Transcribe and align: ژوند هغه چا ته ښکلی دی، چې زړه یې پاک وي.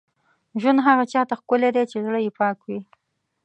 ژوند 0.61 0.79
هغه 0.87 1.03
چا 1.11 1.21
ته 1.29 1.33
ښکلی 1.39 1.69
دی، 1.75 1.83
چې 1.91 1.97
زړه 2.05 2.19
یې 2.25 2.31
پاک 2.39 2.57
وي. 2.67 2.79